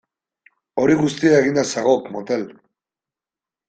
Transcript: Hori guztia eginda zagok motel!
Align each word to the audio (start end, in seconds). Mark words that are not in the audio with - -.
Hori 0.85 0.95
guztia 1.03 1.43
eginda 1.43 1.67
zagok 1.77 2.13
motel! 2.19 2.51